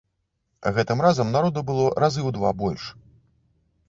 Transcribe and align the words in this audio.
Гэтым 0.77 1.03
разам 1.05 1.29
народу 1.35 1.59
было 1.67 1.85
разы 2.05 2.21
ў 2.27 2.39
два 2.39 2.49
больш. 2.63 2.89